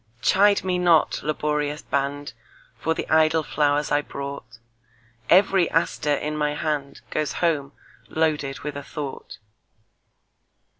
Chide 0.23 0.63
me 0.63 0.79
not, 0.79 1.21
laborious 1.21 1.83
band, 1.83 2.33
For 2.79 2.95
the 2.95 3.07
idle 3.07 3.43
flowers 3.43 3.91
I 3.91 4.01
brought; 4.01 4.57
Every 5.29 5.69
aster 5.69 6.15
in 6.15 6.35
my 6.35 6.55
handGoes 6.55 7.33
home 7.33 7.73
loaded 8.09 8.61
with 8.61 8.75
a 8.75 8.81
thought. 8.81 9.37